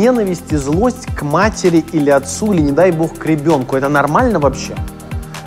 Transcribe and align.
ненависть 0.00 0.52
и 0.52 0.56
злость 0.56 1.06
к 1.14 1.22
матери 1.22 1.84
или 1.92 2.10
отцу, 2.10 2.52
или, 2.52 2.62
не 2.62 2.72
дай 2.72 2.90
бог, 2.90 3.18
к 3.18 3.26
ребенку, 3.26 3.76
это 3.76 3.88
нормально 3.88 4.40
вообще? 4.40 4.74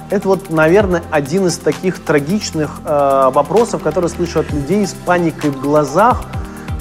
Это 0.09 0.27
вот, 0.27 0.51
наверное, 0.51 1.01
один 1.09 1.47
из 1.47 1.57
таких 1.57 1.99
трагичных 2.03 2.81
э, 2.85 3.31
вопросов, 3.33 3.81
которые 3.81 4.09
слышу 4.09 4.41
от 4.41 4.51
людей 4.51 4.85
с 4.85 4.93
паникой 4.93 5.49
в 5.49 5.59
глазах. 5.59 6.21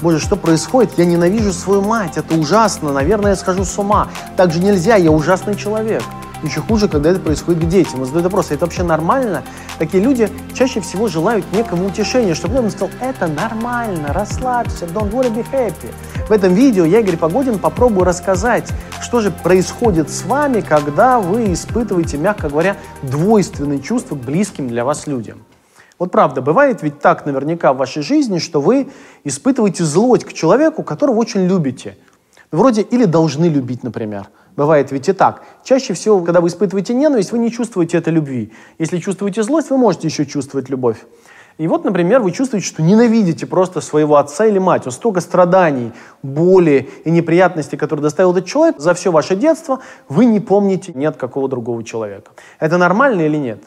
Боже, 0.01 0.19
что 0.19 0.35
происходит? 0.35 0.91
Я 0.97 1.05
ненавижу 1.05 1.51
свою 1.51 1.81
мать, 1.81 2.17
это 2.17 2.35
ужасно, 2.35 2.91
наверное, 2.91 3.31
я 3.31 3.35
схожу 3.35 3.65
с 3.65 3.77
ума. 3.79 4.09
Так 4.37 4.51
же 4.51 4.59
нельзя, 4.59 4.95
я 4.97 5.09
ужасный 5.09 5.55
человек. 5.55 6.03
Еще 6.43 6.59
хуже, 6.59 6.89
когда 6.89 7.09
это 7.09 7.21
происходит 7.21 7.63
к 7.63 7.67
детям. 7.67 8.03
И 8.03 8.05
задают 8.05 8.25
вопрос, 8.25 8.51
это 8.51 8.65
вообще 8.65 8.83
нормально? 8.83 9.43
Такие 9.79 10.03
люди 10.03 10.29
чаще 10.53 10.81
всего 10.81 11.07
желают 11.07 11.45
некому 11.53 11.85
утешения, 11.85 12.35
чтобы 12.35 12.59
он 12.59 12.69
сказал, 12.69 12.89
это 12.99 13.27
нормально, 13.27 14.11
расслабься, 14.11 14.85
don't 14.85 15.11
worry, 15.11 15.33
be 15.33 15.45
happy. 15.53 15.89
В 16.27 16.31
этом 16.31 16.53
видео 16.53 16.83
я, 16.83 16.99
Игорь 16.99 17.15
Погодин, 17.15 17.59
попробую 17.59 18.03
рассказать, 18.03 18.69
что 19.01 19.21
же 19.21 19.31
происходит 19.31 20.09
с 20.09 20.23
вами, 20.25 20.59
когда 20.59 21.19
вы 21.19 21.53
испытываете, 21.53 22.17
мягко 22.17 22.49
говоря, 22.49 22.75
двойственные 23.03 23.79
чувства 23.79 24.15
к 24.15 24.19
близким 24.19 24.67
для 24.67 24.83
вас 24.83 25.07
людям. 25.07 25.45
Вот 25.97 26.11
правда, 26.11 26.41
бывает 26.41 26.83
ведь 26.83 26.99
так 26.99 27.25
наверняка 27.25 27.71
в 27.71 27.77
вашей 27.77 28.03
жизни, 28.03 28.39
что 28.39 28.59
вы 28.59 28.89
испытываете 29.23 29.85
злость 29.85 30.25
к 30.25 30.33
человеку, 30.33 30.83
которого 30.83 31.15
очень 31.19 31.45
любите. 31.47 31.97
Вроде 32.53 32.83
или 32.83 33.05
должны 33.05 33.45
любить, 33.45 33.83
например. 33.83 34.27
Бывает 34.55 34.91
ведь 34.91 35.09
и 35.09 35.13
так. 35.13 35.41
Чаще 35.63 35.95
всего, 35.95 36.21
когда 36.21 36.39
вы 36.39 36.49
испытываете 36.49 36.93
ненависть, 36.93 37.31
вы 37.31 37.39
не 37.39 37.51
чувствуете 37.51 37.97
этой 37.97 38.13
любви. 38.13 38.53
Если 38.77 38.99
чувствуете 38.99 39.41
злость, 39.41 39.71
вы 39.71 39.77
можете 39.77 40.07
еще 40.07 40.23
чувствовать 40.27 40.69
любовь. 40.69 40.97
И 41.57 41.67
вот, 41.67 41.83
например, 41.83 42.21
вы 42.21 42.31
чувствуете, 42.31 42.67
что 42.67 42.83
ненавидите 42.83 43.47
просто 43.47 43.81
своего 43.81 44.17
отца 44.17 44.45
или 44.45 44.59
мать. 44.59 44.85
Вот 44.85 44.93
столько 44.93 45.19
страданий, 45.19 45.93
боли 46.21 46.91
и 47.05 47.09
неприятностей, 47.09 47.75
которые 47.75 48.03
доставил 48.03 48.33
этот 48.33 48.45
человек 48.45 48.75
за 48.77 48.93
все 48.93 49.11
ваше 49.11 49.35
детство, 49.35 49.79
вы 50.07 50.25
не 50.25 50.39
помните 50.39 50.91
ни 50.93 51.05
от 51.05 51.17
какого 51.17 51.49
другого 51.49 51.83
человека. 51.83 52.33
Это 52.59 52.77
нормально 52.77 53.21
или 53.21 53.37
нет? 53.37 53.63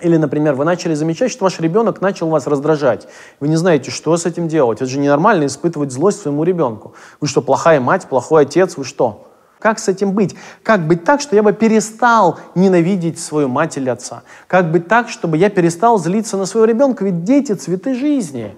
Или, 0.00 0.16
например, 0.16 0.54
вы 0.54 0.64
начали 0.64 0.94
замечать, 0.94 1.30
что 1.30 1.44
ваш 1.44 1.60
ребенок 1.60 2.00
начал 2.00 2.28
вас 2.28 2.46
раздражать. 2.46 3.06
Вы 3.38 3.48
не 3.48 3.56
знаете, 3.56 3.90
что 3.90 4.16
с 4.16 4.26
этим 4.26 4.48
делать. 4.48 4.80
Это 4.80 4.90
же 4.90 4.98
ненормально 4.98 5.46
испытывать 5.46 5.92
злость 5.92 6.22
своему 6.22 6.44
ребенку. 6.44 6.94
Вы 7.20 7.28
что, 7.28 7.42
плохая 7.42 7.80
мать, 7.80 8.06
плохой 8.06 8.42
отец, 8.42 8.76
вы 8.76 8.84
что? 8.84 9.26
Как 9.58 9.78
с 9.78 9.88
этим 9.88 10.12
быть? 10.12 10.34
Как 10.62 10.86
быть 10.86 11.04
так, 11.04 11.20
что 11.20 11.36
я 11.36 11.42
бы 11.42 11.52
перестал 11.52 12.38
ненавидеть 12.54 13.20
свою 13.20 13.48
мать 13.48 13.76
или 13.76 13.90
отца? 13.90 14.22
Как 14.46 14.72
быть 14.72 14.88
так, 14.88 15.10
чтобы 15.10 15.36
я 15.36 15.50
перестал 15.50 15.98
злиться 15.98 16.38
на 16.38 16.46
своего 16.46 16.64
ребенка? 16.64 17.04
Ведь 17.04 17.24
дети– 17.24 17.52
цветы 17.54 17.94
жизни. 17.94 18.56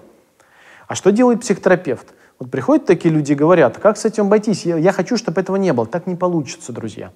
А 0.87 0.95
что 0.95 1.11
делает 1.11 1.41
психотерапевт? 1.41 2.13
Вот 2.39 2.49
приходят 2.49 2.85
такие 2.85 3.13
люди 3.13 3.33
и 3.33 3.35
говорят, 3.35 3.77
как 3.77 3.97
с 3.97 4.05
этим 4.05 4.27
обойтись? 4.27 4.65
Я, 4.65 4.77
я 4.77 4.93
хочу, 4.93 5.17
чтобы 5.17 5.41
этого 5.41 5.57
не 5.57 5.73
было. 5.73 5.85
Так 5.85 6.07
не 6.07 6.15
получится, 6.15 6.71
друзья. 6.71 7.11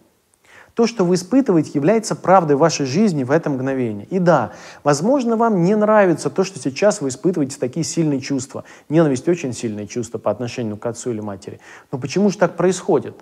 То, 0.77 0.85
что 0.85 1.03
вы 1.03 1.15
испытываете, 1.15 1.71
является 1.73 2.15
правдой 2.15 2.55
вашей 2.55 2.85
жизни 2.85 3.23
в 3.23 3.31
это 3.31 3.49
мгновение. 3.49 4.05
И 4.11 4.19
да, 4.19 4.51
возможно, 4.83 5.35
вам 5.35 5.63
не 5.63 5.75
нравится 5.75 6.29
то, 6.29 6.43
что 6.43 6.59
сейчас 6.59 7.01
вы 7.01 7.09
испытываете 7.09 7.57
такие 7.59 7.83
сильные 7.83 8.21
чувства. 8.21 8.63
Ненависть– 8.87 9.27
очень 9.27 9.53
сильное 9.53 9.87
чувство 9.87 10.19
по 10.19 10.29
отношению 10.29 10.77
к 10.77 10.85
отцу 10.85 11.09
или 11.09 11.19
матери. 11.19 11.59
Но 11.91 11.97
почему 11.97 12.29
же 12.29 12.37
так 12.37 12.55
происходит? 12.57 13.15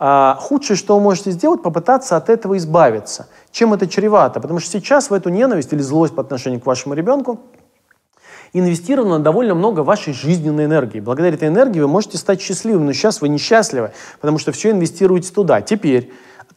А, 0.00 0.36
худшее, 0.40 0.76
что 0.76 0.96
вы 0.96 1.02
можете 1.02 1.30
сделать, 1.30 1.62
попытаться 1.62 2.16
от 2.16 2.28
этого 2.28 2.56
избавиться. 2.56 3.28
Чем 3.52 3.72
это 3.74 3.86
чревато? 3.86 4.40
Потому 4.40 4.58
что 4.58 4.68
сейчас 4.72 5.08
в 5.08 5.14
эту 5.14 5.28
ненависть 5.28 5.72
или 5.72 5.82
злость 5.82 6.16
по 6.16 6.22
отношению 6.22 6.58
к 6.58 6.66
вашему 6.66 6.94
ребенку 6.94 7.38
инвестировано 8.52 9.20
довольно 9.20 9.54
много 9.54 9.84
вашей 9.84 10.14
жизненной 10.14 10.64
энергии. 10.64 10.98
Благодаря 10.98 11.34
этой 11.36 11.46
энергии 11.46 11.78
вы 11.78 11.86
можете 11.86 12.18
стать 12.18 12.42
счастливым, 12.42 12.86
но 12.86 12.92
сейчас 12.92 13.20
вы 13.20 13.28
несчастливы, 13.28 13.92
потому 14.20 14.38
что 14.38 14.50
все 14.50 14.72
инвестируете 14.72 15.32
туда. 15.32 15.60
Теперь 15.60 16.12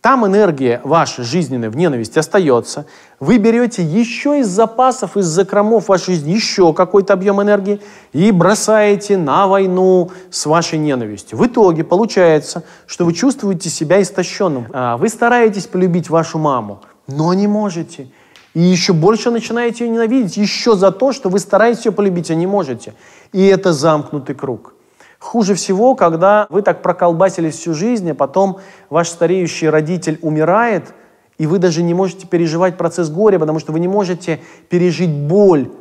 там 0.06 0.24
энергия 0.24 0.82
ваша 0.84 1.24
жизненная 1.24 1.72
в 1.72 1.76
ненависть 1.76 2.16
остается. 2.16 2.86
Вы 3.20 3.40
берете 3.40 3.82
еще 3.82 4.40
из 4.40 4.48
запасов, 4.48 5.18
из 5.18 5.26
закромов 5.26 5.90
вашей 5.90 6.14
жизни 6.14 6.34
еще 6.34 6.74
какой-то 6.74 7.14
объем 7.14 7.42
энергии 7.42 7.82
и 8.14 8.30
бросаете 8.30 9.18
на 9.18 9.48
войну 9.48 10.12
с 10.30 10.46
вашей 10.46 10.78
ненавистью. 10.78 11.40
В 11.40 11.48
итоге 11.48 11.84
получается, 11.84 12.62
что 12.86 13.04
вы 13.04 13.14
чувствуете 13.14 13.72
себя 13.72 14.00
истощенным. 14.00 14.68
А, 14.74 14.96
вы 14.98 15.10
стараетесь 15.10 15.66
полюбить 15.66 16.12
вашу 16.12 16.38
маму, 16.38 16.84
но 17.08 17.34
не 17.34 17.48
можете. 17.48 18.08
И 18.54 18.62
еще 18.62 18.94
больше 18.94 19.32
начинаете 19.32 19.86
ее 19.86 19.90
ненавидеть, 19.90 20.38
еще 20.38 20.76
за 20.76 20.92
то, 20.92 21.14
что 21.14 21.30
вы 21.30 21.40
стараетесь 21.40 21.88
ее 21.88 21.92
полюбить, 21.92 22.30
а 22.30 22.36
не 22.36 22.46
можете. 22.46 22.94
И 23.34 23.44
это 23.44 23.74
замкнутый 23.74 24.36
круг. 24.36 24.76
Хуже 25.26 25.56
всего, 25.56 25.96
когда 25.96 26.46
вы 26.52 26.62
так 26.62 26.84
проколбасились 26.84 27.56
всю 27.56 27.74
жизнь, 27.74 28.12
а 28.12 28.14
потом 28.14 28.60
ваш 28.92 29.10
стареющий 29.10 29.68
родитель 29.70 30.20
умирает, 30.22 30.94
и 31.40 31.48
вы 31.48 31.58
даже 31.58 31.82
не 31.82 31.96
можете 31.96 32.28
переживать 32.28 32.78
процесс 32.78 33.10
горя, 33.10 33.40
потому 33.40 33.58
что 33.58 33.72
вы 33.72 33.80
не 33.80 33.88
можете 33.88 34.40
пережить 34.70 35.10
боль, 35.10 35.72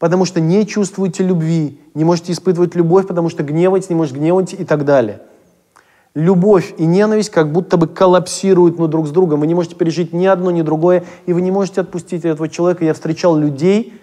потому 0.00 0.24
что 0.24 0.40
не 0.40 0.66
чувствуете 0.66 1.22
любви, 1.22 1.80
не 1.94 2.02
можете 2.02 2.32
испытывать 2.32 2.74
любовь, 2.74 3.06
потому 3.06 3.28
что 3.28 3.44
гневать 3.44 3.88
не 3.88 3.94
можете 3.94 4.18
гневать 4.18 4.52
и 4.54 4.64
так 4.64 4.84
далее. 4.84 5.20
Любовь 6.16 6.74
и 6.76 6.86
ненависть 6.86 7.30
как 7.30 7.52
будто 7.52 7.76
бы 7.76 7.86
коллапсируют 7.86 8.80
ну, 8.80 8.88
друг 8.88 9.06
с 9.06 9.10
другом. 9.10 9.40
Вы 9.40 9.46
не 9.46 9.54
можете 9.54 9.76
пережить 9.76 10.12
ни 10.12 10.26
одно, 10.26 10.50
ни 10.50 10.62
другое, 10.62 11.04
и 11.26 11.32
вы 11.32 11.40
не 11.40 11.52
можете 11.52 11.82
отпустить 11.82 12.24
этого 12.24 12.48
человека. 12.48 12.84
Я 12.84 12.94
встречал 12.94 13.36
людей, 13.36 13.94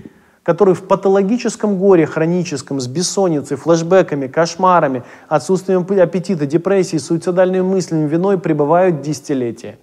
которые 0.44 0.76
в 0.76 0.84
патологическом 0.84 1.78
горе 1.78 2.06
хроническом, 2.06 2.80
с 2.80 2.88
бессонницей, 2.88 3.58
флэшбэками, 3.58 4.28
кошмарами, 4.28 5.04
отсутствием 5.30 5.88
аппетита, 6.00 6.46
депрессией, 6.46 7.00
суицидальными 7.00 7.62
мыслями, 7.62 8.08
виной 8.08 8.38
пребывают 8.38 9.02
десятилетия. 9.02 9.80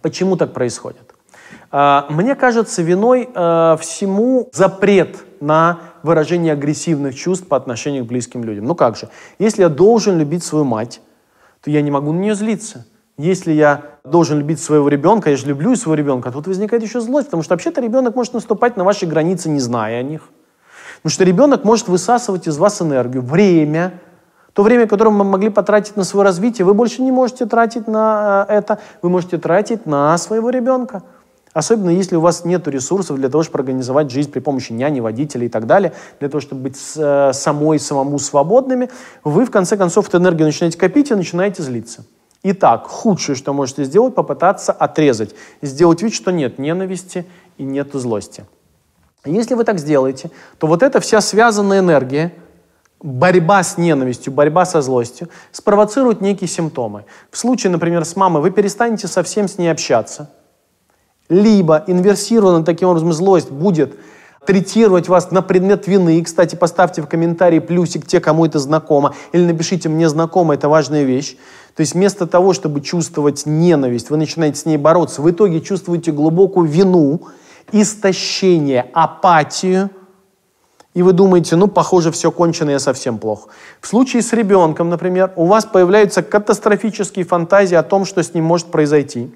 Почему 0.00 0.36
так 0.36 0.52
происходит? 0.52 1.14
А, 1.70 2.06
мне 2.08 2.34
кажется, 2.34 2.82
виной 2.82 3.28
а, 3.34 3.76
всему 3.76 4.48
запрет 4.52 5.16
на 5.40 5.80
выражение 6.02 6.52
агрессивных 6.52 7.14
чувств 7.14 7.46
по 7.46 7.56
отношению 7.56 8.04
к 8.04 8.08
близким 8.08 8.44
людям. 8.44 8.64
Ну 8.64 8.74
как 8.74 8.96
же, 8.96 9.08
если 9.38 9.62
я 9.62 9.68
должен 9.68 10.18
любить 10.18 10.44
свою 10.44 10.64
мать, 10.64 11.00
то 11.62 11.70
я 11.70 11.82
не 11.82 11.90
могу 11.90 12.12
на 12.12 12.20
нее 12.20 12.34
злиться. 12.34 12.86
Если 13.18 13.52
я 13.52 13.82
должен 14.04 14.38
любить 14.38 14.60
своего 14.60 14.88
ребенка, 14.88 15.30
я 15.30 15.36
же 15.36 15.46
люблю 15.46 15.74
своего 15.74 15.94
ребенка, 15.94 16.30
тут 16.30 16.46
возникает 16.46 16.82
еще 16.82 17.00
злость, 17.00 17.28
потому 17.28 17.42
что 17.42 17.54
вообще-то 17.54 17.80
ребенок 17.80 18.14
может 18.14 18.34
наступать 18.34 18.76
на 18.76 18.84
ваши 18.84 19.06
границы, 19.06 19.48
не 19.48 19.60
зная 19.60 20.00
о 20.00 20.02
них. 20.02 20.28
Потому 20.96 21.10
что 21.10 21.24
ребенок 21.24 21.64
может 21.64 21.88
высасывать 21.88 22.46
из 22.46 22.58
вас 22.58 22.82
энергию, 22.82 23.22
время, 23.22 24.00
то 24.52 24.62
время, 24.62 24.86
которое 24.86 25.10
мы 25.10 25.24
могли 25.24 25.50
потратить 25.50 25.96
на 25.96 26.04
свое 26.04 26.24
развитие, 26.24 26.64
вы 26.64 26.72
больше 26.72 27.02
не 27.02 27.12
можете 27.12 27.44
тратить 27.44 27.86
на 27.86 28.46
э, 28.48 28.54
это, 28.54 28.78
вы 29.02 29.10
можете 29.10 29.36
тратить 29.36 29.84
на 29.84 30.16
своего 30.16 30.48
ребенка. 30.48 31.02
Особенно 31.52 31.90
если 31.90 32.16
у 32.16 32.20
вас 32.20 32.44
нет 32.44 32.66
ресурсов 32.68 33.16
для 33.16 33.28
того, 33.28 33.42
чтобы 33.42 33.60
организовать 33.60 34.10
жизнь 34.10 34.30
при 34.30 34.40
помощи 34.40 34.72
няни, 34.72 35.00
водителей 35.00 35.46
и 35.46 35.50
так 35.50 35.66
далее, 35.66 35.92
для 36.20 36.28
того, 36.30 36.40
чтобы 36.40 36.62
быть 36.62 36.78
э, 36.96 37.32
самой, 37.34 37.78
самому 37.78 38.18
свободными, 38.18 38.90
вы 39.24 39.44
в 39.44 39.50
конце 39.50 39.76
концов 39.76 40.08
эту 40.08 40.18
энергию 40.18 40.46
начинаете 40.46 40.78
копить 40.78 41.10
и 41.10 41.14
начинаете 41.14 41.62
злиться. 41.62 42.04
Итак, 42.42 42.86
худшее, 42.86 43.36
что 43.36 43.52
можете 43.52 43.84
сделать, 43.84 44.14
попытаться 44.14 44.72
отрезать, 44.72 45.34
сделать 45.62 46.02
вид, 46.02 46.14
что 46.14 46.30
нет 46.30 46.58
ненависти 46.58 47.26
и 47.58 47.64
нет 47.64 47.90
злости. 47.92 48.44
Если 49.24 49.54
вы 49.54 49.64
так 49.64 49.78
сделаете, 49.78 50.30
то 50.58 50.66
вот 50.66 50.82
эта 50.82 51.00
вся 51.00 51.20
связанная 51.20 51.80
энергия, 51.80 52.32
борьба 53.02 53.62
с 53.62 53.76
ненавистью, 53.76 54.32
борьба 54.32 54.64
со 54.64 54.80
злостью, 54.80 55.28
спровоцирует 55.52 56.20
некие 56.20 56.48
симптомы. 56.48 57.04
В 57.30 57.38
случае, 57.38 57.72
например, 57.72 58.04
с 58.04 58.16
мамой 58.16 58.42
вы 58.42 58.50
перестанете 58.50 59.08
совсем 59.08 59.48
с 59.48 59.58
ней 59.58 59.68
общаться, 59.68 60.30
либо 61.28 61.82
инверсированная 61.86 62.64
таким 62.64 62.88
образом 62.88 63.12
злость 63.12 63.50
будет 63.50 63.98
третировать 64.46 65.08
вас 65.08 65.30
на 65.30 65.42
предмет 65.42 65.86
вины. 65.86 66.18
И, 66.18 66.22
кстати, 66.22 66.54
поставьте 66.54 67.02
в 67.02 67.06
комментарии 67.06 67.58
плюсик 67.58 68.06
те, 68.06 68.20
кому 68.20 68.46
это 68.46 68.58
знакомо, 68.58 69.14
или 69.32 69.44
напишите 69.44 69.88
«мне 69.88 70.08
знакомо, 70.08 70.54
это 70.54 70.68
важная 70.68 71.02
вещь». 71.02 71.36
То 71.74 71.82
есть 71.82 71.92
вместо 71.92 72.26
того, 72.26 72.54
чтобы 72.54 72.80
чувствовать 72.80 73.44
ненависть, 73.44 74.08
вы 74.08 74.16
начинаете 74.16 74.58
с 74.58 74.64
ней 74.64 74.78
бороться, 74.78 75.20
в 75.20 75.30
итоге 75.30 75.60
чувствуете 75.60 76.10
глубокую 76.10 76.66
вину, 76.66 77.28
истощение, 77.72 78.86
апатию, 78.94 79.90
и 80.94 81.02
вы 81.02 81.12
думаете, 81.12 81.56
ну, 81.56 81.66
похоже, 81.66 82.10
все 82.10 82.32
кончено, 82.32 82.70
я 82.70 82.78
совсем 82.78 83.18
плохо. 83.18 83.50
В 83.82 83.86
случае 83.86 84.22
с 84.22 84.32
ребенком, 84.32 84.88
например, 84.88 85.30
у 85.36 85.44
вас 85.44 85.66
появляются 85.66 86.22
катастрофические 86.22 87.26
фантазии 87.26 87.74
о 87.74 87.82
том, 87.82 88.06
что 88.06 88.22
с 88.22 88.32
ним 88.32 88.44
может 88.44 88.68
произойти. 88.68 89.30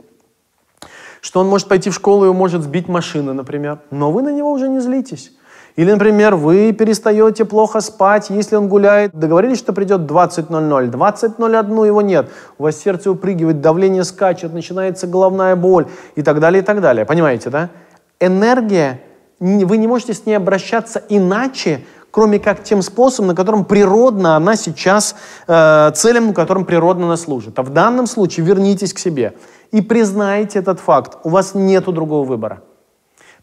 Что 1.20 1.40
он 1.40 1.48
может 1.48 1.68
пойти 1.68 1.90
в 1.90 1.94
школу 1.94 2.26
и 2.26 2.32
может 2.32 2.62
сбить 2.62 2.88
машину, 2.88 3.34
например. 3.34 3.80
Но 3.90 4.10
вы 4.10 4.22
на 4.22 4.32
него 4.32 4.50
уже 4.50 4.68
не 4.68 4.80
злитесь. 4.80 5.32
Или, 5.76 5.92
например, 5.92 6.34
вы 6.34 6.72
перестаете 6.72 7.44
плохо 7.44 7.80
спать, 7.80 8.30
если 8.30 8.56
он 8.56 8.68
гуляет. 8.68 9.14
Договорились, 9.14 9.58
что 9.58 9.72
придет 9.72 10.02
20.00. 10.02 10.90
20.01 10.90 11.86
его 11.86 12.02
нет. 12.02 12.30
У 12.58 12.64
вас 12.64 12.76
сердце 12.76 13.10
упрыгивает, 13.10 13.60
давление 13.60 14.04
скачет, 14.04 14.52
начинается 14.52 15.06
головная 15.06 15.56
боль 15.56 15.86
и 16.16 16.22
так 16.22 16.40
далее, 16.40 16.62
и 16.62 16.64
так 16.64 16.80
далее. 16.80 17.04
Понимаете, 17.04 17.50
да? 17.50 17.70
Энергия 18.18 19.00
вы 19.38 19.78
не 19.78 19.86
можете 19.86 20.12
с 20.12 20.26
ней 20.26 20.34
обращаться 20.34 21.02
иначе, 21.08 21.80
кроме 22.10 22.38
как 22.38 22.62
тем 22.62 22.82
способом, 22.82 23.28
на 23.28 23.34
котором 23.34 23.64
природно 23.64 24.36
она 24.36 24.56
сейчас, 24.56 25.16
э, 25.46 25.90
целям, 25.94 26.28
на 26.28 26.34
котором 26.34 26.64
природно 26.64 27.06
она 27.06 27.16
служит. 27.16 27.58
А 27.58 27.62
в 27.62 27.70
данном 27.70 28.06
случае 28.06 28.46
вернитесь 28.46 28.92
к 28.92 28.98
себе 28.98 29.34
и 29.72 29.80
признайте 29.80 30.58
этот 30.58 30.80
факт. 30.80 31.18
У 31.24 31.28
вас 31.28 31.54
нет 31.54 31.84
другого 31.84 32.24
выбора. 32.26 32.62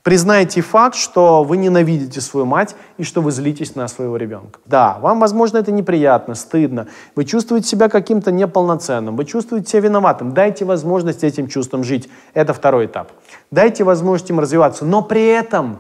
Признайте 0.08 0.62
факт, 0.62 0.96
что 0.96 1.44
вы 1.44 1.58
ненавидите 1.58 2.22
свою 2.22 2.46
мать 2.46 2.78
и 2.98 3.04
что 3.04 3.22
вы 3.22 3.32
злитесь 3.32 3.76
на 3.76 3.90
своего 3.90 4.16
ребенка. 4.16 4.60
Да, 4.66 4.98
вам, 5.02 5.20
возможно, 5.20 5.58
это 5.58 5.74
неприятно, 5.74 6.34
стыдно. 6.34 6.88
Вы 7.16 7.26
чувствуете 7.26 7.68
себя 7.68 7.90
каким-то 7.90 8.32
неполноценным, 8.32 9.18
вы 9.18 9.26
чувствуете 9.26 9.70
себя 9.70 9.82
виноватым. 9.82 10.34
Дайте 10.34 10.64
возможность 10.64 11.26
этим 11.26 11.50
чувствам 11.50 11.84
жить. 11.84 12.08
Это 12.34 12.54
второй 12.54 12.86
этап. 12.86 13.12
Дайте 13.52 13.84
возможность 13.84 14.30
им 14.30 14.40
развиваться. 14.40 14.86
Но 14.86 15.02
при 15.02 15.26
этом 15.26 15.80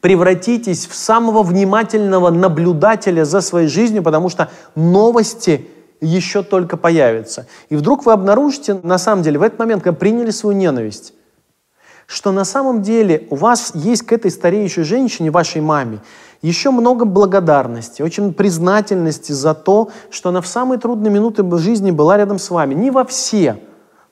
превратитесь 0.00 0.86
в 0.86 0.94
самого 0.94 1.42
внимательного 1.42 2.30
наблюдателя 2.30 3.24
за 3.24 3.40
своей 3.40 3.68
жизнью, 3.68 4.02
потому 4.02 4.28
что 4.28 4.50
новости 4.74 5.68
еще 6.00 6.42
только 6.42 6.76
появятся. 6.76 7.46
И 7.68 7.76
вдруг 7.76 8.06
вы 8.06 8.12
обнаружите, 8.12 8.80
на 8.82 8.98
самом 8.98 9.22
деле, 9.22 9.38
в 9.38 9.42
этот 9.42 9.58
момент, 9.58 9.82
когда 9.82 9.98
приняли 9.98 10.30
свою 10.30 10.56
ненависть, 10.56 11.12
что 12.06 12.32
на 12.32 12.44
самом 12.44 12.82
деле 12.82 13.26
у 13.30 13.36
вас 13.36 13.72
есть 13.74 14.02
к 14.02 14.12
этой 14.12 14.30
стареющей 14.30 14.82
женщине, 14.82 15.30
вашей 15.30 15.60
маме, 15.60 16.00
еще 16.42 16.70
много 16.70 17.04
благодарности, 17.04 18.02
очень 18.02 18.32
признательности 18.32 19.32
за 19.32 19.54
то, 19.54 19.90
что 20.10 20.30
она 20.30 20.40
в 20.40 20.46
самые 20.46 20.80
трудные 20.80 21.12
минуты 21.12 21.44
жизни 21.58 21.90
была 21.90 22.16
рядом 22.16 22.38
с 22.38 22.50
вами. 22.50 22.74
Не 22.74 22.90
во 22.90 23.04
все, 23.04 23.58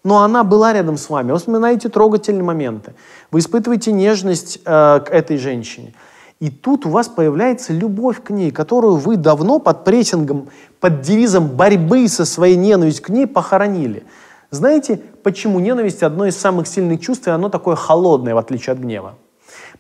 но 0.08 0.22
она 0.22 0.42
была 0.42 0.72
рядом 0.72 0.96
с 0.96 1.10
вами. 1.10 1.32
Вы 1.32 1.38
вспоминаете 1.38 1.90
трогательные 1.90 2.42
моменты. 2.42 2.94
Вы 3.30 3.40
испытываете 3.40 3.92
нежность 3.92 4.58
э, 4.64 5.00
к 5.00 5.10
этой 5.10 5.36
женщине. 5.36 5.92
И 6.40 6.48
тут 6.48 6.86
у 6.86 6.88
вас 6.88 7.08
появляется 7.08 7.74
любовь 7.74 8.22
к 8.22 8.30
ней, 8.30 8.50
которую 8.50 8.96
вы 8.96 9.18
давно 9.18 9.58
под 9.58 9.84
прессингом, 9.84 10.48
под 10.80 11.02
девизом 11.02 11.48
борьбы 11.48 12.08
со 12.08 12.24
своей 12.24 12.56
ненавистью 12.56 13.04
к 13.04 13.08
ней 13.10 13.26
похоронили. 13.26 14.04
Знаете, 14.50 14.98
почему 15.22 15.60
ненависть 15.60 16.02
одно 16.02 16.24
из 16.24 16.38
самых 16.38 16.68
сильных 16.68 17.02
чувств, 17.02 17.28
и 17.28 17.30
оно 17.30 17.50
такое 17.50 17.76
холодное, 17.76 18.34
в 18.34 18.38
отличие 18.38 18.72
от 18.72 18.78
гнева? 18.78 19.14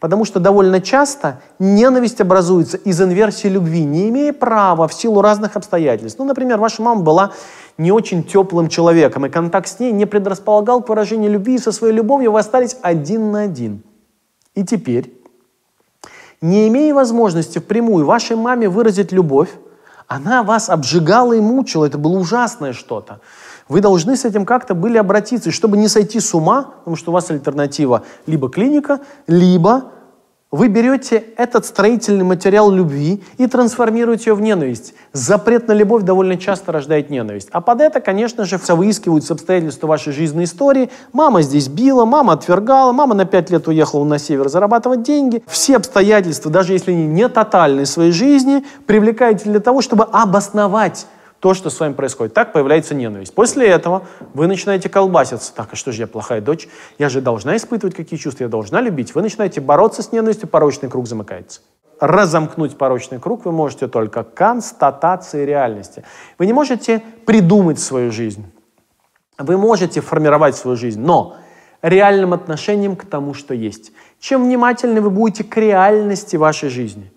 Потому 0.00 0.24
что 0.24 0.38
довольно 0.38 0.80
часто 0.80 1.40
ненависть 1.58 2.20
образуется 2.20 2.76
из 2.76 3.00
инверсии 3.00 3.48
любви, 3.48 3.84
не 3.84 4.08
имея 4.10 4.32
права 4.32 4.86
в 4.86 4.94
силу 4.94 5.20
разных 5.22 5.56
обстоятельств. 5.56 6.18
Ну, 6.18 6.24
например, 6.24 6.58
ваша 6.58 6.82
мама 6.82 7.02
была 7.02 7.32
не 7.78 7.90
очень 7.90 8.22
теплым 8.22 8.68
человеком, 8.68 9.26
и 9.26 9.28
контакт 9.28 9.68
с 9.68 9.80
ней 9.80 9.90
не 9.90 10.06
предрасполагал 10.06 10.82
к 10.82 10.88
выражению 10.88 11.32
любви, 11.32 11.56
и 11.56 11.58
со 11.58 11.72
своей 11.72 11.94
любовью 11.94 12.32
вы 12.32 12.38
остались 12.38 12.76
один 12.82 13.32
на 13.32 13.42
один. 13.42 13.82
И 14.54 14.64
теперь, 14.64 15.12
не 16.40 16.68
имея 16.68 16.94
возможности 16.94 17.58
впрямую 17.58 18.06
вашей 18.06 18.36
маме 18.36 18.68
выразить 18.68 19.10
любовь, 19.10 19.50
она 20.06 20.42
вас 20.42 20.70
обжигала 20.70 21.32
и 21.32 21.40
мучила, 21.40 21.84
это 21.84 21.98
было 21.98 22.18
ужасное 22.18 22.72
что-то. 22.72 23.20
Вы 23.68 23.80
должны 23.80 24.16
с 24.16 24.24
этим 24.24 24.44
как-то 24.44 24.74
были 24.74 24.98
обратиться, 24.98 25.50
чтобы 25.50 25.76
не 25.76 25.88
сойти 25.88 26.20
с 26.20 26.34
ума, 26.34 26.74
потому 26.78 26.96
что 26.96 27.10
у 27.10 27.14
вас 27.14 27.30
альтернатива 27.30 28.02
либо 28.26 28.48
клиника, 28.48 29.00
либо 29.26 29.92
вы 30.50 30.68
берете 30.68 31.22
этот 31.36 31.66
строительный 31.66 32.24
материал 32.24 32.70
любви 32.70 33.22
и 33.36 33.46
трансформируете 33.46 34.30
ее 34.30 34.34
в 34.34 34.40
ненависть. 34.40 34.94
Запрет 35.12 35.68
на 35.68 35.72
любовь 35.72 36.04
довольно 36.04 36.38
часто 36.38 36.72
рождает 36.72 37.10
ненависть. 37.10 37.48
А 37.52 37.60
под 37.60 37.82
это, 37.82 38.00
конечно 38.00 38.46
же, 38.46 38.58
выискиваются 38.68 39.34
обстоятельства 39.34 39.88
вашей 39.88 40.14
жизненной 40.14 40.44
истории. 40.44 40.88
Мама 41.12 41.42
здесь 41.42 41.68
била, 41.68 42.06
мама 42.06 42.32
отвергала, 42.32 42.92
мама 42.92 43.14
на 43.14 43.26
пять 43.26 43.50
лет 43.50 43.68
уехала 43.68 44.04
на 44.04 44.18
север 44.18 44.48
зарабатывать 44.48 45.02
деньги. 45.02 45.42
Все 45.46 45.76
обстоятельства, 45.76 46.50
даже 46.50 46.72
если 46.72 46.92
они 46.92 47.06
не 47.06 47.28
тотальные 47.28 47.84
в 47.84 47.88
своей 47.90 48.12
жизни, 48.12 48.64
привлекаете 48.86 49.50
для 49.50 49.60
того, 49.60 49.82
чтобы 49.82 50.04
обосновать 50.04 51.06
то, 51.40 51.54
что 51.54 51.70
с 51.70 51.78
вами 51.78 51.92
происходит. 51.92 52.34
Так 52.34 52.52
появляется 52.52 52.94
ненависть. 52.94 53.34
После 53.34 53.68
этого 53.68 54.06
вы 54.34 54.46
начинаете 54.46 54.88
колбаситься. 54.88 55.54
Так, 55.54 55.68
а 55.72 55.76
что 55.76 55.92
же 55.92 56.02
я 56.02 56.06
плохая 56.06 56.40
дочь? 56.40 56.68
Я 56.98 57.08
же 57.08 57.20
должна 57.20 57.56
испытывать 57.56 57.94
какие 57.94 58.18
чувства, 58.18 58.44
я 58.44 58.48
должна 58.48 58.80
любить. 58.80 59.14
Вы 59.14 59.22
начинаете 59.22 59.60
бороться 59.60 60.02
с 60.02 60.12
ненавистью, 60.12 60.48
порочный 60.48 60.88
круг 60.88 61.06
замыкается. 61.06 61.60
Разомкнуть 62.00 62.76
порочный 62.76 63.18
круг 63.18 63.44
вы 63.44 63.52
можете 63.52 63.88
только 63.88 64.22
констатацией 64.22 65.46
реальности. 65.46 66.04
Вы 66.38 66.46
не 66.46 66.52
можете 66.52 67.02
придумать 67.24 67.78
свою 67.78 68.12
жизнь. 68.12 68.44
Вы 69.36 69.56
можете 69.56 70.00
формировать 70.00 70.56
свою 70.56 70.76
жизнь, 70.76 71.00
но 71.00 71.36
реальным 71.82 72.32
отношением 72.32 72.96
к 72.96 73.04
тому, 73.04 73.34
что 73.34 73.54
есть. 73.54 73.92
Чем 74.18 74.44
внимательнее 74.44 75.00
вы 75.00 75.10
будете 75.10 75.44
к 75.44 75.56
реальности 75.56 76.36
вашей 76.36 76.68
жизни, 76.68 77.12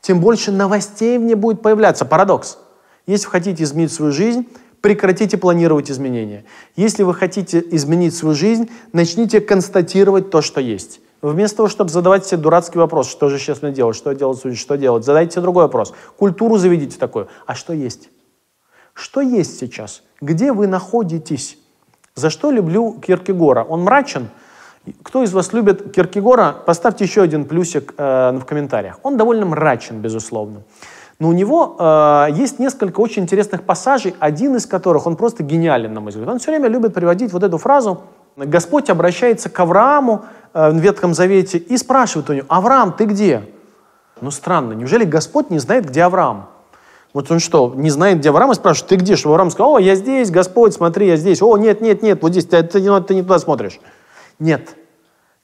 тем 0.00 0.20
больше 0.20 0.52
новостей 0.52 1.16
в 1.18 1.22
ней 1.22 1.34
будет 1.34 1.62
появляться. 1.62 2.04
Парадокс. 2.04 2.58
Если 3.06 3.26
вы 3.26 3.32
хотите 3.32 3.62
изменить 3.62 3.92
свою 3.92 4.12
жизнь, 4.12 4.46
прекратите 4.80 5.36
планировать 5.38 5.90
изменения. 5.90 6.44
Если 6.76 7.02
вы 7.02 7.14
хотите 7.14 7.64
изменить 7.70 8.14
свою 8.14 8.34
жизнь, 8.34 8.70
начните 8.92 9.40
констатировать 9.40 10.30
то, 10.30 10.42
что 10.42 10.60
есть. 10.60 11.00
Вместо 11.22 11.58
того, 11.58 11.68
чтобы 11.70 11.88
задавать 11.88 12.26
себе 12.26 12.36
дурацкий 12.36 12.78
вопрос, 12.78 13.08
что 13.08 13.30
же 13.30 13.38
сейчас 13.38 13.62
мне 13.62 13.72
делать, 13.72 13.96
что 13.96 14.12
делать, 14.12 14.58
что 14.58 14.76
делать, 14.76 15.04
задайте 15.04 15.32
себе 15.32 15.42
другой 15.42 15.64
вопрос. 15.64 15.94
Культуру 16.18 16.58
заведите 16.58 16.98
такую. 16.98 17.28
А 17.46 17.54
что 17.54 17.72
есть? 17.72 18.10
Что 18.92 19.22
есть 19.22 19.58
сейчас? 19.58 20.02
Где 20.20 20.52
вы 20.52 20.66
находитесь? 20.66 21.58
За 22.14 22.28
что 22.28 22.50
люблю 22.50 23.00
Киркегора? 23.00 23.64
Он 23.64 23.84
мрачен? 23.84 24.28
Кто 25.02 25.22
из 25.22 25.32
вас 25.32 25.52
любит 25.54 25.94
Киркегора? 25.94 26.54
Поставьте 26.66 27.04
еще 27.04 27.22
один 27.22 27.46
плюсик 27.46 27.94
э, 27.96 28.32
в 28.32 28.44
комментариях. 28.44 29.00
Он 29.02 29.16
довольно 29.16 29.46
мрачен, 29.46 30.00
безусловно. 30.00 30.62
Но 31.18 31.28
у 31.28 31.32
него 31.32 31.76
э, 31.78 32.26
есть 32.32 32.58
несколько 32.58 33.00
очень 33.00 33.22
интересных 33.22 33.62
пассажей, 33.62 34.14
один 34.18 34.56
из 34.56 34.66
которых, 34.66 35.06
он 35.06 35.16
просто 35.16 35.42
гениален, 35.42 35.92
на 35.92 36.00
мой 36.00 36.10
взгляд. 36.10 36.28
Он 36.28 36.38
все 36.38 36.50
время 36.50 36.68
любит 36.68 36.94
приводить 36.94 37.32
вот 37.32 37.42
эту 37.42 37.58
фразу. 37.58 38.02
Господь 38.36 38.90
обращается 38.90 39.48
к 39.48 39.60
Аврааму 39.60 40.24
э, 40.52 40.70
в 40.70 40.76
Ветхом 40.76 41.14
Завете 41.14 41.58
и 41.58 41.76
спрашивает 41.76 42.30
у 42.30 42.32
него, 42.32 42.46
Авраам, 42.48 42.92
ты 42.92 43.04
где? 43.04 43.48
Ну 44.20 44.30
странно, 44.30 44.72
неужели 44.72 45.04
Господь 45.04 45.50
не 45.50 45.58
знает, 45.58 45.86
где 45.86 46.02
Авраам? 46.02 46.48
Вот 47.12 47.30
он 47.30 47.38
что, 47.38 47.72
не 47.76 47.90
знает, 47.90 48.18
где 48.18 48.30
Авраам, 48.30 48.50
и 48.50 48.54
спрашивает, 48.54 48.88
ты 48.88 48.96
где? 48.96 49.14
Чтобы 49.14 49.34
Авраам 49.34 49.52
сказал, 49.52 49.76
о, 49.76 49.78
я 49.78 49.94
здесь, 49.94 50.32
Господь, 50.32 50.74
смотри, 50.74 51.06
я 51.06 51.16
здесь. 51.16 51.40
О, 51.42 51.56
нет, 51.56 51.80
нет, 51.80 52.02
нет, 52.02 52.20
вот 52.22 52.32
здесь, 52.32 52.44
ты, 52.44 52.60
ты, 52.64 52.80
ты 52.80 53.14
не 53.14 53.22
туда 53.22 53.38
смотришь. 53.38 53.78
Нет. 54.40 54.70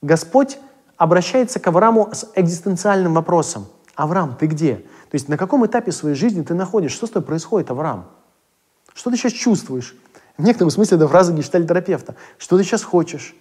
Господь 0.03 0.59
обращается 0.97 1.61
к 1.61 1.67
Аврааму 1.69 2.11
с 2.13 2.27
экзистенциальным 2.35 3.15
вопросом. 3.15 3.67
Авраам, 3.95 4.35
ты 4.39 4.47
где? 4.47 4.85
То 5.11 5.17
есть 5.17 5.29
на 5.29 5.37
каком 5.37 5.67
этапе 5.67 5.91
своей 5.91 6.15
жизни 6.15 6.43
ты 6.43 6.55
находишься? 6.55 6.97
Что 6.97 7.07
с 7.09 7.11
тобой 7.11 7.27
происходит, 7.27 7.71
Авраам? 7.71 8.07
Что 8.95 9.11
ты 9.11 9.17
сейчас 9.17 9.33
чувствуешь? 9.33 9.97
В 10.39 10.43
некотором 10.45 10.71
смысле 10.71 10.99
это 10.99 11.09
фраза 11.09 11.33
гештальтерапевта. 11.33 12.15
Что 12.39 12.57
ты 12.57 12.63
сейчас 12.63 12.85
хочешь? 12.85 13.35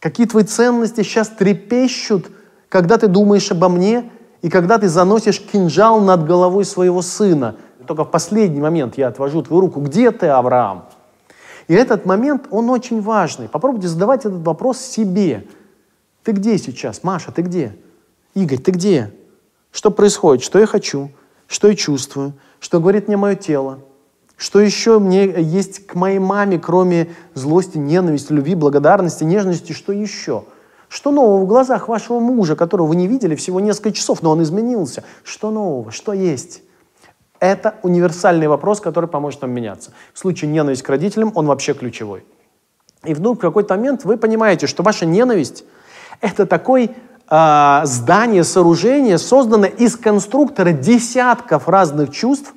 Какие 0.00 0.26
твои 0.26 0.44
ценности 0.44 1.02
сейчас 1.02 1.28
трепещут, 1.28 2.30
когда 2.68 2.98
ты 2.98 3.08
думаешь 3.08 3.50
обо 3.50 3.68
мне 3.68 4.10
и 4.42 4.50
когда 4.50 4.78
ты 4.78 4.88
заносишь 4.88 5.40
кинжал 5.40 6.00
над 6.00 6.26
головой 6.26 6.66
своего 6.66 7.00
сына? 7.00 7.56
Только 7.86 8.04
в 8.04 8.10
последний 8.10 8.60
момент 8.60 8.98
я 8.98 9.08
отвожу 9.08 9.42
твою 9.42 9.62
руку. 9.62 9.80
Где 9.80 10.10
ты, 10.10 10.26
Авраам? 10.26 10.90
И 11.68 11.74
этот 11.74 12.04
момент, 12.04 12.46
он 12.50 12.68
очень 12.68 13.00
важный. 13.00 13.48
Попробуйте 13.48 13.88
задавать 13.88 14.26
этот 14.26 14.42
вопрос 14.42 14.78
себе. 14.78 15.46
Ты 16.22 16.32
где 16.32 16.58
сейчас? 16.58 17.02
Маша, 17.02 17.32
ты 17.32 17.40
где? 17.40 17.74
Игорь, 18.34 18.58
ты 18.58 18.72
где? 18.72 19.14
Что 19.72 19.90
происходит? 19.90 20.44
Что 20.44 20.58
я 20.58 20.66
хочу? 20.66 21.10
Что 21.46 21.68
я 21.68 21.74
чувствую? 21.74 22.34
Что 22.60 22.80
говорит 22.80 23.08
мне 23.08 23.16
мое 23.16 23.34
тело? 23.34 23.80
Что 24.36 24.60
еще 24.60 24.98
мне 24.98 25.24
есть 25.40 25.86
к 25.86 25.94
моей 25.94 26.18
маме, 26.18 26.58
кроме 26.58 27.10
злости, 27.34 27.76
ненависти, 27.76 28.32
любви, 28.32 28.54
благодарности, 28.54 29.24
нежности? 29.24 29.72
Что 29.72 29.92
еще? 29.92 30.44
Что 30.88 31.10
нового 31.10 31.44
в 31.44 31.46
глазах 31.46 31.88
вашего 31.88 32.18
мужа, 32.20 32.56
которого 32.56 32.86
вы 32.86 32.96
не 32.96 33.08
видели 33.08 33.34
всего 33.34 33.60
несколько 33.60 33.92
часов, 33.92 34.22
но 34.22 34.30
он 34.30 34.42
изменился? 34.42 35.04
Что 35.22 35.50
нового? 35.50 35.90
Что 35.90 36.12
есть? 36.12 36.62
Это 37.40 37.76
универсальный 37.82 38.48
вопрос, 38.48 38.80
который 38.80 39.08
поможет 39.08 39.42
нам 39.42 39.50
меняться. 39.50 39.92
В 40.12 40.18
случае 40.18 40.50
ненависти 40.50 40.82
к 40.82 40.88
родителям 40.88 41.32
он 41.34 41.46
вообще 41.46 41.74
ключевой. 41.74 42.24
И 43.04 43.14
вдруг 43.14 43.38
в 43.38 43.40
какой-то 43.40 43.76
момент 43.76 44.04
вы 44.04 44.16
понимаете, 44.16 44.66
что 44.66 44.82
ваша 44.82 45.06
ненависть– 45.06 45.64
это 46.20 46.46
такой 46.46 46.96
э, 47.30 47.80
здание, 47.84 48.44
сооружение 48.44 49.18
создано 49.18 49.66
из 49.66 49.96
конструктора 49.96 50.72
десятков 50.72 51.68
разных 51.68 52.10
чувств, 52.10 52.54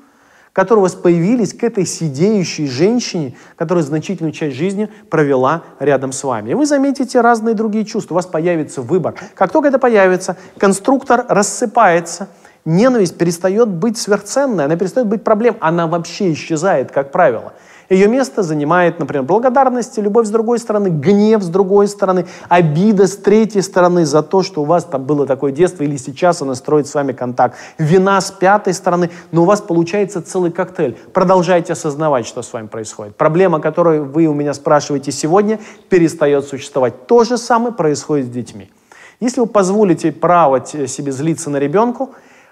которые 0.54 0.80
у 0.80 0.84
вас 0.84 0.96
появились 0.96 1.54
к 1.54 1.64
этой 1.64 1.86
сидеющей 1.86 2.68
женщине, 2.68 3.36
которая 3.56 3.84
значительную 3.84 4.34
часть 4.34 4.56
жизни 4.56 4.90
провела 5.10 5.64
рядом 5.80 6.12
с 6.12 6.24
вами. 6.24 6.52
И 6.52 6.54
вы 6.54 6.66
заметите 6.66 7.22
разные 7.22 7.56
другие 7.56 7.86
чувства, 7.86 8.16
у 8.16 8.16
вас 8.16 8.26
появится 8.26 8.82
выбор. 8.82 9.16
Как 9.34 9.52
только 9.52 9.70
это 9.70 9.80
появится, 9.80 10.36
конструктор 10.58 11.26
рассыпается, 11.30 12.28
ненависть 12.66 13.18
перестает 13.18 13.70
быть 13.70 13.98
сверхценной, 13.98 14.66
она 14.66 14.76
перестает 14.76 15.08
быть 15.08 15.24
проблемой, 15.24 15.58
она 15.62 15.88
вообще 15.88 16.34
исчезает, 16.34 16.92
как 16.92 17.12
правило. 17.12 17.54
Ее 17.92 18.08
место 18.08 18.42
занимает, 18.42 19.00
например, 19.00 19.24
благодарность, 19.24 19.98
любовь 19.98 20.26
с 20.26 20.30
другой 20.30 20.60
стороны, 20.60 20.88
гнев 20.88 21.44
с 21.44 21.50
другой 21.50 21.90
стороны, 21.90 22.26
обида 22.48 23.06
с 23.06 23.18
третьей 23.18 23.62
стороны 23.62 24.06
за 24.06 24.24
то, 24.24 24.44
что 24.44 24.62
у 24.62 24.64
вас 24.64 24.86
там 24.86 25.04
было 25.04 25.28
такое 25.28 25.52
детство 25.52 25.84
или 25.84 25.98
сейчас 25.98 26.42
она 26.42 26.56
строит 26.56 26.88
с 26.88 26.94
вами 26.94 27.12
контакт, 27.12 27.58
вина 27.78 28.22
с 28.22 28.32
пятой 28.32 28.74
стороны, 28.74 29.10
но 29.34 29.42
у 29.42 29.46
вас 29.46 29.60
получается 29.60 30.22
целый 30.22 30.52
коктейль. 30.52 30.98
Продолжайте 31.12 31.74
осознавать, 31.74 32.26
что 32.26 32.42
с 32.42 32.54
вами 32.54 32.68
происходит. 32.68 33.18
Проблема, 33.18 33.60
которую 33.60 34.06
вы 34.06 34.28
у 34.28 34.34
меня 34.34 34.54
спрашиваете 34.54 35.12
сегодня, 35.12 35.60
перестает 35.90 36.46
существовать. 36.46 37.08
То 37.08 37.26
же 37.26 37.38
самое 37.38 37.74
происходит 37.74 38.28
с 38.28 38.30
детьми. 38.30 38.72
Если 39.20 39.42
вы 39.42 39.48
позволите 39.48 40.14
право 40.14 40.66
себе 40.66 41.12
злиться 41.12 41.50
на 41.50 41.58
ребенку, 41.58 42.12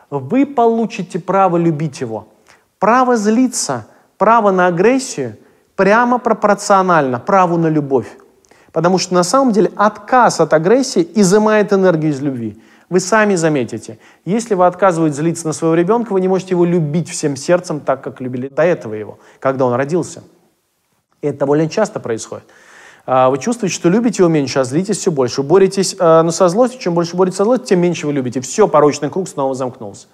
вы 0.10 0.46
получите 0.46 1.18
право 1.18 1.56
любить 1.56 2.02
его. 2.02 2.28
Право 2.78 3.16
злиться, 3.16 3.88
право 4.20 4.52
на 4.52 4.68
агрессию 4.68 5.38
прямо 5.76 6.20
пропорционально 6.20 7.20
праву 7.20 7.58
на 7.58 7.68
любовь. 7.68 8.18
Потому 8.72 9.00
что 9.00 9.16
на 9.16 9.24
самом 9.24 9.52
деле 9.52 9.72
отказ 9.76 10.40
от 10.40 10.54
агрессии 10.54 11.08
изымает 11.16 11.74
энергию 11.74 12.12
из 12.12 12.22
любви. 12.22 12.62
Вы 12.90 13.00
сами 13.00 13.36
заметите, 13.36 13.98
если 14.26 14.56
вы 14.56 14.68
отказываете 14.68 15.16
злиться 15.16 15.48
на 15.48 15.54
своего 15.54 15.76
ребенка, 15.76 16.12
вы 16.12 16.22
не 16.22 16.28
можете 16.28 16.52
его 16.52 16.66
любить 16.66 17.10
всем 17.10 17.36
сердцем 17.36 17.80
так, 17.80 18.04
как 18.04 18.20
любили 18.20 18.50
до 18.50 18.64
этого 18.64 18.94
его, 18.94 19.20
когда 19.40 19.66
он 19.66 19.74
родился. 19.74 20.24
И 21.22 21.28
это 21.28 21.40
довольно 21.40 21.70
часто 21.70 22.00
происходит. 22.00 22.46
А, 23.06 23.30
вы 23.30 23.38
чувствуете, 23.38 23.76
что 23.76 23.90
любите 23.90 24.24
его 24.24 24.30
меньше, 24.30 24.60
а 24.60 24.64
злитесь 24.64 24.98
все 24.98 25.12
больше. 25.12 25.44
Боретесь 25.44 25.96
э, 25.98 26.22
ну, 26.24 26.32
со 26.32 26.50
злостью, 26.50 26.82
чем 26.82 26.94
больше 26.94 27.16
боретесь 27.16 27.38
со 27.38 27.44
злостью, 27.44 27.68
тем 27.68 27.80
меньше 27.80 28.06
вы 28.06 28.14
любите. 28.14 28.42
Все, 28.42 28.68
порочный 28.68 29.10
круг 29.10 29.30
снова 29.30 29.56
замкнулся. 29.56 30.08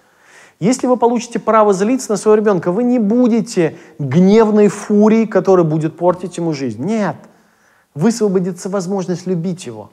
Если 0.59 0.87
вы 0.87 0.95
получите 0.95 1.39
право 1.39 1.73
злиться 1.73 2.11
на 2.11 2.17
своего 2.17 2.35
ребенка, 2.35 2.71
вы 2.71 2.83
не 2.83 2.99
будете 2.99 3.77
гневной 3.99 4.69
фурией, 4.69 5.27
которая 5.27 5.65
будет 5.65 5.97
портить 5.97 6.37
ему 6.37 6.53
жизнь. 6.53 6.83
Нет. 6.83 7.15
Высвободится 7.93 8.69
возможность 8.69 9.27
любить 9.27 9.65
его. 9.65 9.89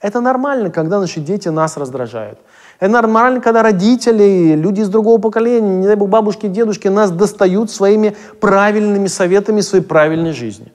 Это 0.00 0.20
нормально, 0.20 0.70
когда 0.70 1.00
наши 1.00 1.20
дети 1.20 1.48
нас 1.48 1.76
раздражают. 1.76 2.38
Это 2.78 2.92
нормально, 2.92 3.40
когда 3.40 3.62
родители, 3.62 4.54
люди 4.54 4.80
из 4.80 4.88
другого 4.88 5.20
поколения, 5.20 5.76
не 5.76 5.86
дай 5.86 5.96
бог 5.96 6.08
бабушки, 6.08 6.46
дедушки, 6.46 6.86
нас 6.86 7.10
достают 7.10 7.70
своими 7.70 8.16
правильными 8.40 9.08
советами 9.08 9.60
своей 9.60 9.84
правильной 9.84 10.32
жизни. 10.32 10.72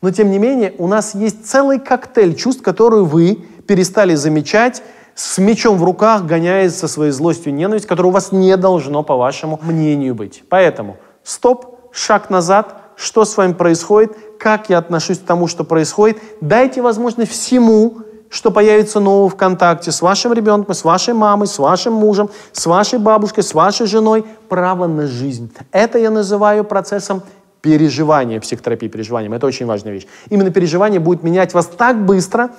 Но 0.00 0.10
тем 0.10 0.30
не 0.30 0.38
менее, 0.38 0.74
у 0.78 0.86
нас 0.86 1.14
есть 1.14 1.46
целый 1.46 1.78
коктейль 1.78 2.34
чувств, 2.34 2.62
которые 2.62 3.04
вы 3.04 3.44
перестали 3.66 4.14
замечать, 4.14 4.82
с 5.18 5.38
мечом 5.38 5.78
в 5.78 5.82
руках, 5.82 6.26
гоняясь 6.26 6.76
со 6.76 6.86
своей 6.86 7.10
злостью 7.10 7.50
и 7.50 7.52
ненавистью, 7.52 7.88
которая 7.88 8.10
у 8.10 8.14
вас 8.14 8.30
не 8.30 8.56
должно, 8.56 9.02
по 9.02 9.16
вашему 9.16 9.58
мнению, 9.60 10.14
быть. 10.14 10.44
Поэтому 10.48 10.96
стоп, 11.24 11.90
шаг 11.90 12.30
назад, 12.30 12.76
что 12.94 13.24
с 13.24 13.36
вами 13.36 13.52
происходит, 13.52 14.16
как 14.38 14.70
я 14.70 14.78
отношусь 14.78 15.18
к 15.18 15.24
тому, 15.24 15.48
что 15.48 15.64
происходит. 15.64 16.18
Дайте 16.40 16.82
возможность 16.82 17.32
всему, 17.32 17.98
что 18.30 18.52
появится 18.52 19.00
нового 19.00 19.28
в 19.28 19.34
контакте 19.34 19.90
с 19.90 20.02
вашим 20.02 20.32
ребенком, 20.34 20.72
с 20.72 20.84
вашей 20.84 21.14
мамой, 21.14 21.48
с 21.48 21.58
вашим 21.58 21.94
мужем, 21.94 22.30
с 22.52 22.64
вашей 22.66 23.00
бабушкой, 23.00 23.42
с 23.42 23.54
вашей 23.54 23.88
женой, 23.88 24.24
право 24.48 24.86
на 24.86 25.08
жизнь. 25.08 25.52
Это 25.72 25.98
я 25.98 26.10
называю 26.10 26.62
процессом 26.62 27.24
переживания, 27.60 28.40
психотерапии 28.40 28.86
переживанием. 28.86 29.34
Это 29.34 29.48
очень 29.48 29.66
важная 29.66 29.92
вещь. 29.92 30.06
Именно 30.30 30.50
переживание 30.50 31.00
будет 31.00 31.24
менять 31.24 31.54
вас 31.54 31.66
так 31.66 32.06
быстро, 32.06 32.50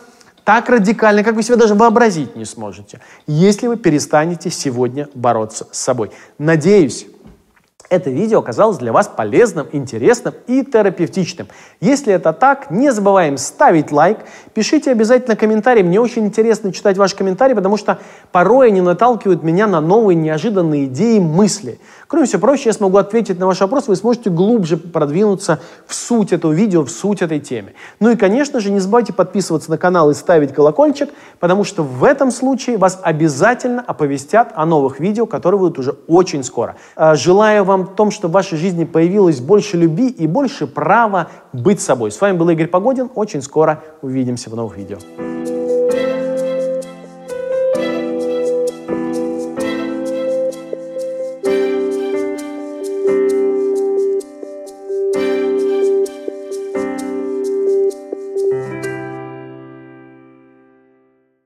так 0.49 0.67
радикально, 0.67 1.23
как 1.23 1.35
вы 1.35 1.43
себе 1.43 1.57
даже 1.57 1.75
вообразить 1.75 2.35
не 2.35 2.43
сможете, 2.43 3.01
если 3.27 3.67
вы 3.67 3.77
перестанете 3.77 4.49
сегодня 4.49 5.07
бороться 5.13 5.67
с 5.71 5.77
собой. 5.77 6.09
Надеюсь, 6.39 7.05
это 7.89 8.09
видео 8.09 8.39
оказалось 8.39 8.77
для 8.77 8.91
вас 8.91 9.07
полезным, 9.07 9.67
интересным 9.71 10.33
и 10.47 10.63
терапевтичным. 10.63 11.47
Если 11.81 12.13
это 12.13 12.33
так, 12.33 12.69
не 12.71 12.91
забываем 12.91 13.37
ставить 13.37 13.91
лайк, 13.91 14.19
пишите 14.53 14.91
обязательно 14.91 15.35
комментарии. 15.35 15.81
Мне 15.81 15.99
очень 15.99 16.25
интересно 16.25 16.71
читать 16.71 16.97
ваши 16.97 17.15
комментарии, 17.15 17.53
потому 17.53 17.77
что 17.77 17.99
порой 18.31 18.67
они 18.67 18.81
наталкивают 18.81 19.43
меня 19.43 19.67
на 19.67 19.81
новые 19.81 20.15
неожиданные 20.15 20.85
идеи, 20.85 21.19
мысли. 21.19 21.79
Кроме 22.07 22.25
всего 22.25 22.41
прочего, 22.41 22.69
я 22.69 22.73
смогу 22.73 22.97
ответить 22.97 23.39
на 23.39 23.45
ваш 23.45 23.59
вопрос, 23.59 23.87
вы 23.87 23.95
сможете 23.95 24.29
глубже 24.29 24.77
продвинуться 24.77 25.59
в 25.85 25.93
суть 25.93 26.31
этого 26.31 26.51
видео, 26.51 26.83
в 26.83 26.89
суть 26.89 27.21
этой 27.21 27.39
темы. 27.39 27.73
Ну 27.99 28.09
и, 28.09 28.15
конечно 28.15 28.59
же, 28.59 28.71
не 28.71 28.79
забывайте 28.79 29.13
подписываться 29.13 29.69
на 29.69 29.77
канал 29.77 30.09
и 30.09 30.13
ставить 30.13 30.53
колокольчик, 30.53 31.09
потому 31.39 31.63
что 31.63 31.83
в 31.83 32.03
этом 32.03 32.31
случае 32.31 32.77
вас 32.77 32.99
обязательно 33.01 33.83
оповестят 33.85 34.51
о 34.55 34.65
новых 34.65 34.99
видео, 34.99 35.25
которые 35.25 35.59
будут 35.59 35.79
уже 35.79 35.95
очень 36.07 36.43
скоро. 36.43 36.75
А, 36.95 37.15
желаю 37.15 37.63
вам 37.79 37.87
в 37.87 37.95
том, 37.95 38.11
чтобы 38.11 38.31
в 38.31 38.35
вашей 38.35 38.57
жизни 38.57 38.85
появилось 38.85 39.39
больше 39.39 39.77
любви 39.77 40.09
и 40.09 40.27
больше 40.27 40.67
права 40.67 41.29
быть 41.53 41.81
собой. 41.81 42.11
С 42.11 42.21
вами 42.21 42.37
был 42.37 42.49
Игорь 42.49 42.67
Погодин. 42.67 43.09
Очень 43.15 43.41
скоро 43.41 43.83
увидимся 44.01 44.49
в 44.49 44.55
новых 44.55 44.77
видео. 44.77 44.97